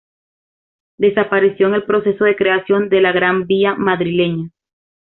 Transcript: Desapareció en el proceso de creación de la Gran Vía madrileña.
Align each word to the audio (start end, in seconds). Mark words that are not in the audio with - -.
Desapareció 0.97 1.67
en 1.67 1.75
el 1.75 1.83
proceso 1.83 2.23
de 2.23 2.35
creación 2.35 2.89
de 2.89 3.01
la 3.01 3.11
Gran 3.11 3.45
Vía 3.45 3.75
madrileña. 3.75 4.49